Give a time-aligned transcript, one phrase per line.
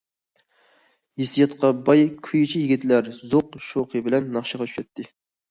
[1.21, 5.09] ھېسسىياتقا باي كۈيچى يىگىتلەر زوق- شوقى بىلەن ناخشىغا چۈشەتتى.